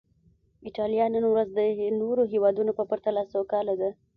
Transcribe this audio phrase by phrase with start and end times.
[0.67, 1.59] ایټالیا نن ورځ د
[2.01, 3.89] نورو هېوادونو په پرتله سوکاله ده.